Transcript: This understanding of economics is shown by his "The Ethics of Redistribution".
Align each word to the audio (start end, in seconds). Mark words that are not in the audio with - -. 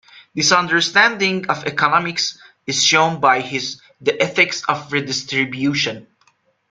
This 0.33 0.51
understanding 0.51 1.45
of 1.47 1.63
economics 1.65 2.39
is 2.65 2.83
shown 2.83 3.19
by 3.19 3.41
his 3.41 3.79
"The 4.01 4.19
Ethics 4.19 4.63
of 4.67 4.91
Redistribution". 4.91 6.07